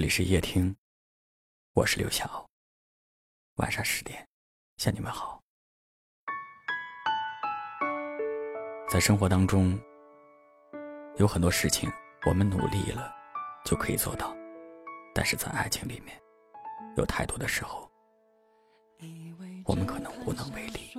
[0.00, 0.74] 这里是夜听，
[1.74, 2.48] 我是刘晓。
[3.56, 4.26] 晚上十点，
[4.78, 5.38] 向你们好。
[8.88, 9.78] 在生活当中，
[11.18, 11.86] 有很多事情
[12.24, 13.14] 我们努力了
[13.62, 14.34] 就可以做到，
[15.14, 16.18] 但是在爱情里面，
[16.96, 17.86] 有太多的时候，
[19.66, 20.94] 我们可能无能为力。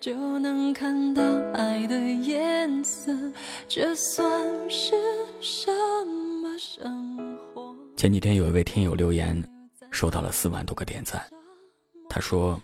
[0.00, 1.22] 就能看到
[1.54, 3.12] 爱的颜色，
[3.68, 4.96] 这算是
[5.40, 5.70] 什
[6.42, 7.21] 么生活？
[8.02, 9.40] 前几天有一位听友留言，
[9.92, 11.24] 收到了四万多个点赞。
[12.08, 12.60] 他说：“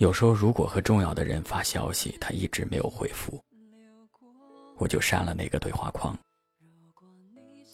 [0.00, 3.38] 有时候如果和重要的人发消息，他一直没有回复，
[4.78, 6.18] 我就删了那个对话框。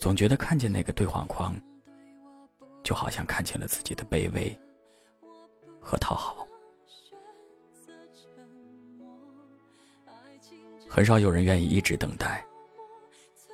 [0.00, 1.54] 总觉得看见那个对话框，
[2.82, 4.52] 就好像看见了自己的卑微
[5.80, 6.44] 和讨好。”
[10.90, 12.44] 很少有人愿意一直等待。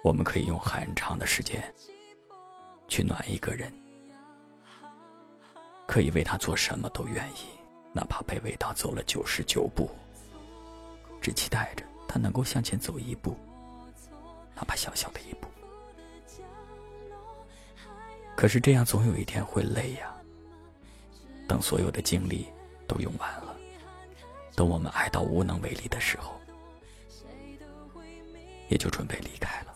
[0.04, 1.62] 我们可以用很长的时间
[2.92, 3.72] 去暖一个人，
[5.86, 7.46] 可以为他做什么都愿意，
[7.90, 9.88] 哪怕卑微到走了九十九步，
[11.18, 13.34] 只期待着他能够向前走一步，
[14.54, 15.48] 哪怕小小的一步。
[18.36, 20.14] 可是这样总有一天会累呀。
[21.48, 22.46] 等所有的精力
[22.86, 23.56] 都用完了，
[24.54, 26.38] 等我们爱到无能为力的时候。
[28.68, 29.71] 也就准备离开了。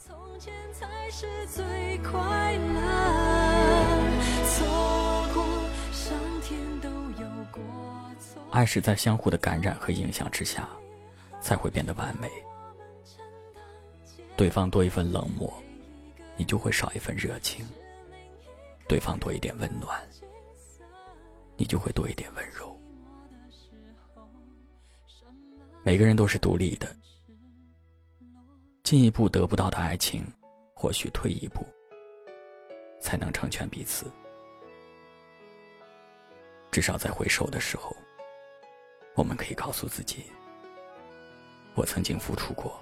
[8.51, 10.69] 爱是在相互的感染和影响之下，
[11.41, 12.31] 才会变得完美。
[14.37, 15.53] 对方多一份冷漠，
[16.37, 17.65] 你就会少一份热情；
[18.89, 19.99] 对方多一点温暖，
[21.57, 22.75] 你就会多一点温柔。
[25.83, 26.95] 每个人都是独立的。
[28.87, 30.25] 进一步得不到的爱情，
[30.73, 31.67] 或许退一步，
[33.01, 34.07] 才能成全彼此。
[36.71, 37.97] 至少在回首的时候，
[39.17, 40.27] 我们可以告诉自己：
[41.75, 42.81] 我曾经付出过，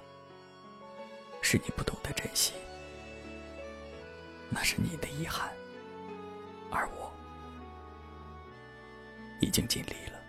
[1.41, 2.53] 是你不懂得珍惜，
[4.47, 5.51] 那是你的遗憾，
[6.69, 7.11] 而我
[9.41, 10.19] 已经尽力了。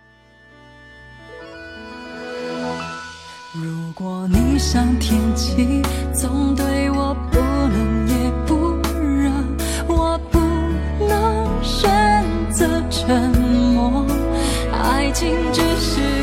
[3.87, 5.81] 如果你像天气，
[6.13, 9.31] 总对我不冷也不热，
[9.87, 10.37] 我不
[11.07, 11.89] 能选
[12.51, 13.31] 择沉
[13.73, 14.05] 默。
[14.73, 16.16] 爱情只是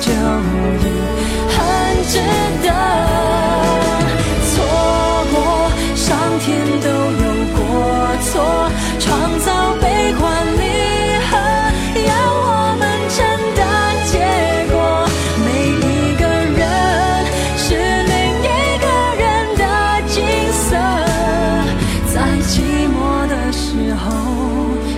[0.00, 0.14] 就已
[1.52, 1.58] 很
[2.08, 2.18] 值
[2.62, 2.68] 得。
[4.50, 4.50] 错
[5.30, 5.34] 过，
[5.94, 6.08] 上
[6.40, 6.48] 天
[6.80, 7.24] 都有
[7.54, 7.58] 过
[8.22, 8.32] 错，
[8.98, 9.08] 创
[9.40, 9.46] 造
[9.80, 9.84] 悲
[10.14, 10.20] 欢
[10.56, 10.62] 离
[11.28, 11.30] 合，
[12.08, 12.48] 要我
[12.80, 13.16] 们承
[13.56, 13.60] 担
[14.06, 14.12] 结
[14.70, 14.74] 果。
[15.44, 15.46] 每
[15.76, 16.22] 一个
[16.58, 16.60] 人
[17.58, 17.68] 是
[18.10, 18.12] 另
[18.42, 18.50] 一
[18.80, 18.86] 个
[19.20, 19.22] 人
[19.58, 19.62] 的
[20.08, 20.16] 景
[20.52, 20.68] 色，
[22.12, 22.16] 在
[22.48, 22.52] 寂
[22.88, 23.62] 寞的时
[23.94, 24.02] 候，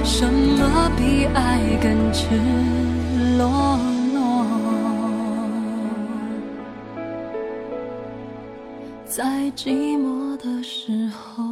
[0.05, 2.21] 什么比爱更赤
[3.37, 3.72] 裸？
[9.15, 9.25] 在
[9.55, 9.69] 寂
[9.99, 11.45] 寞的时候，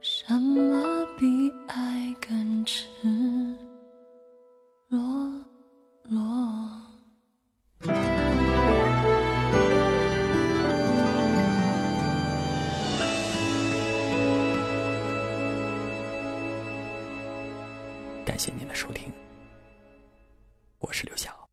[0.00, 1.26] 什么比
[1.66, 2.86] 爱更赤
[4.88, 4.98] 裸
[6.04, 6.22] 裸？
[18.24, 19.12] 感谢您的收听，
[20.78, 21.47] 我是刘晓。